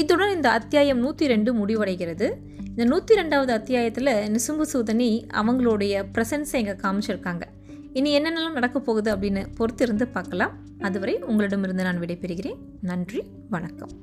இத்துடன் 0.00 0.35
இந்த 0.35 0.48
அத்தியாயம் 0.50 0.98
நூற்றி 0.98 1.26
ரெண்டு 1.26 1.50
முடிவடைகிறது. 1.54 2.26
இந்த 2.70 2.85
நூற்றி 2.85 3.14
ரெண்டாவது 3.14 3.52
அத்தியாயத்தில் 3.59 4.11
நிசும்பு 4.35 4.64
சூதனி 4.72 5.26
அவங்களுடைய 5.32 6.04
ப்ரெசன்ஸை 6.14 6.56
இங்கே 6.56 6.74
காமிச்சிருக்காங்க. 6.82 7.44
இனி 7.92 8.18
என்னென்னலாம் 8.18 8.59
நடக்க 8.59 8.78
போகுது 8.78 9.16
அப்படின்னு 9.16 9.44
பொறுத்திருந்து 9.59 10.02
பார்க்கலாம். 10.12 10.52
அதுவரை 10.80 11.18
உங்களிடமிருந்து 11.18 11.82
நான் 11.82 12.00
விடைபெறுகிறேன். 12.00 12.59
நன்றி 12.82 13.22
வணக்கம். 13.50 13.94